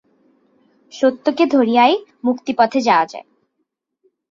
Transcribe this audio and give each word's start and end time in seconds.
সত্যকে 0.93 1.43
ধরিয়াই 1.45 1.93
মুক্তিপথে 2.23 2.79
যাওয়া 2.81 3.05
যায়। 3.05 3.25